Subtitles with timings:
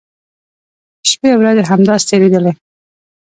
[1.09, 2.51] شپی او ورځې همداسې تېریدلې.